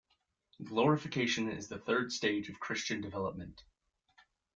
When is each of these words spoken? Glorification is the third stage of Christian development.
Glorification 0.63 1.51
is 1.51 1.67
the 1.67 1.77
third 1.77 2.11
stage 2.11 2.49
of 2.49 2.59
Christian 2.59 3.01
development. 3.01 3.63